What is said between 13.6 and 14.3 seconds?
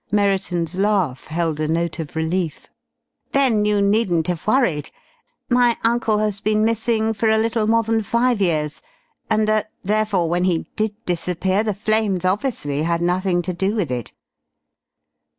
with it!"